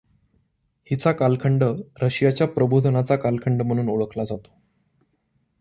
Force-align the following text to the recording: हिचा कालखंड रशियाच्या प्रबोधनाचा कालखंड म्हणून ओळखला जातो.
हिचा 0.91 1.11
कालखंड 1.11 1.63
रशियाच्या 2.01 2.47
प्रबोधनाचा 2.47 3.15
कालखंड 3.15 3.61
म्हणून 3.61 3.89
ओळखला 3.89 4.23
जातो. 4.23 4.49